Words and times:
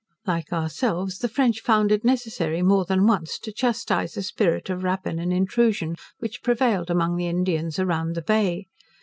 Like 0.25 0.51
ourselves, 0.51 1.19
the 1.19 1.27
French 1.29 1.59
found 1.59 1.91
it 1.91 2.03
necessary, 2.03 2.63
more 2.63 2.85
than 2.85 3.05
once, 3.05 3.37
to 3.37 3.51
chastise 3.51 4.17
a 4.17 4.23
spirit 4.23 4.67
of 4.71 4.81
rapine 4.83 5.19
and 5.19 5.31
intrusion 5.31 5.95
which 6.17 6.41
prevailed 6.41 6.89
among 6.89 7.17
the 7.17 7.27
Indians 7.27 7.77
around 7.77 8.15
the 8.15 8.23
Bay. 8.23 8.65